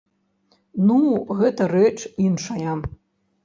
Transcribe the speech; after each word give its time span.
Ну, 0.87 0.97
гэта 1.43 1.69
рэч 1.77 1.95
іншая. 2.27 2.71